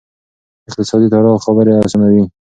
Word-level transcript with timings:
اقتصادي 0.69 1.07
تړاو 1.13 1.43
خبرې 1.45 1.73
آسانوي. 1.85 2.23